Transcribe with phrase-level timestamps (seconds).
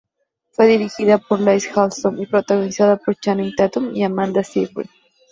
[0.49, 4.87] Fue dirigida por Lasse Hallström y protagonizada por Channing Tatum y Amanda Seyfried.